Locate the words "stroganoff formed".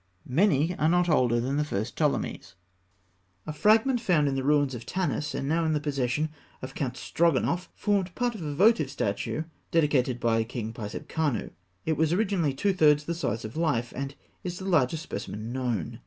6.97-8.15